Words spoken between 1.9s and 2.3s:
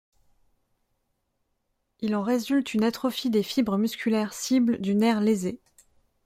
Il en